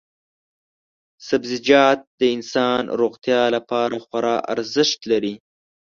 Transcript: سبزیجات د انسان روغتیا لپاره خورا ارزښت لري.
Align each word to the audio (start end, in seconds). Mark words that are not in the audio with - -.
سبزیجات 1.27 1.99
د 2.19 2.21
انسان 2.35 2.81
روغتیا 3.01 3.41
لپاره 3.55 3.95
خورا 4.05 4.35
ارزښت 4.53 4.99
لري. 5.11 5.35